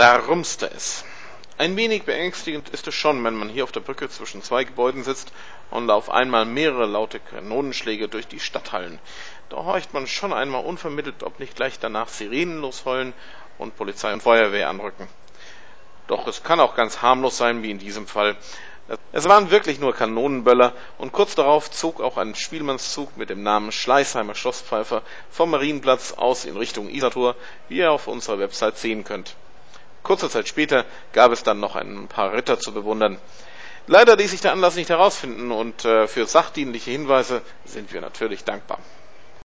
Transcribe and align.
Da 0.00 0.16
rumste 0.16 0.64
es. 0.74 1.04
Ein 1.58 1.76
wenig 1.76 2.04
beängstigend 2.04 2.70
ist 2.70 2.88
es 2.88 2.94
schon, 2.94 3.22
wenn 3.22 3.34
man 3.34 3.50
hier 3.50 3.64
auf 3.64 3.70
der 3.70 3.80
Brücke 3.80 4.08
zwischen 4.08 4.42
zwei 4.42 4.64
Gebäuden 4.64 5.04
sitzt 5.04 5.30
und 5.70 5.90
auf 5.90 6.08
einmal 6.08 6.46
mehrere 6.46 6.86
laute 6.86 7.20
Kanonenschläge 7.20 8.08
durch 8.08 8.26
die 8.26 8.40
Stadt 8.40 8.72
hallen. 8.72 8.98
Da 9.50 9.58
horcht 9.58 9.92
man 9.92 10.06
schon 10.06 10.32
einmal 10.32 10.64
unvermittelt, 10.64 11.22
ob 11.22 11.38
nicht 11.38 11.54
gleich 11.54 11.78
danach 11.78 12.08
Sirenen 12.08 12.62
losheulen 12.62 13.12
und 13.58 13.76
Polizei 13.76 14.10
und 14.14 14.22
Feuerwehr 14.22 14.70
anrücken. 14.70 15.06
Doch 16.06 16.26
es 16.26 16.42
kann 16.42 16.60
auch 16.60 16.74
ganz 16.74 17.02
harmlos 17.02 17.36
sein, 17.36 17.62
wie 17.62 17.70
in 17.70 17.78
diesem 17.78 18.06
Fall. 18.06 18.38
Es 19.12 19.28
waren 19.28 19.50
wirklich 19.50 19.80
nur 19.80 19.94
Kanonenböller 19.94 20.72
und 20.96 21.12
kurz 21.12 21.34
darauf 21.34 21.70
zog 21.70 22.00
auch 22.00 22.16
ein 22.16 22.34
Spielmannszug 22.34 23.18
mit 23.18 23.28
dem 23.28 23.42
Namen 23.42 23.70
Schleißheimer 23.70 24.34
Schlosspfeifer 24.34 25.02
vom 25.30 25.50
Marienplatz 25.50 26.14
aus 26.14 26.46
in 26.46 26.56
Richtung 26.56 26.88
Isartor, 26.88 27.36
wie 27.68 27.76
ihr 27.76 27.92
auf 27.92 28.06
unserer 28.06 28.38
Website 28.38 28.78
sehen 28.78 29.04
könnt. 29.04 29.36
Kurze 30.02 30.30
Zeit 30.30 30.48
später 30.48 30.84
gab 31.12 31.32
es 31.32 31.42
dann 31.42 31.60
noch 31.60 31.76
ein 31.76 32.08
paar 32.08 32.32
Ritter 32.32 32.58
zu 32.58 32.72
bewundern. 32.72 33.18
Leider 33.86 34.16
ließ 34.16 34.30
sich 34.30 34.40
der 34.40 34.52
Anlass 34.52 34.76
nicht 34.76 34.90
herausfinden 34.90 35.50
und 35.50 35.84
äh, 35.84 36.06
für 36.06 36.26
sachdienliche 36.26 36.90
Hinweise 36.90 37.42
sind 37.64 37.92
wir 37.92 38.00
natürlich 38.00 38.44
dankbar. 38.44 38.78